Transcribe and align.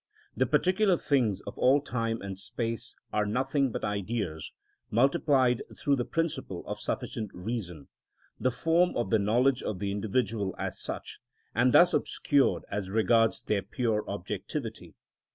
The 0.35 0.47
particular 0.47 0.97
things 0.97 1.41
of 1.41 1.55
all 1.59 1.79
time 1.79 2.23
and 2.23 2.39
space 2.39 2.95
are 3.13 3.23
nothing 3.23 3.71
but 3.71 3.85
Ideas 3.85 4.51
multiplied 4.89 5.61
through 5.77 5.95
the 5.95 6.05
principle 6.05 6.63
of 6.65 6.79
sufficient 6.79 7.29
reason 7.35 7.87
(the 8.39 8.49
form 8.49 8.97
of 8.97 9.11
the 9.11 9.19
knowledge 9.19 9.61
of 9.61 9.77
the 9.77 9.91
individual 9.91 10.55
as 10.57 10.81
such), 10.81 11.19
and 11.53 11.71
thus 11.71 11.93
obscured 11.93 12.63
as 12.71 12.89
regards 12.89 13.43
their 13.43 13.61
pure 13.61 14.03
objectivity. 14.09 14.95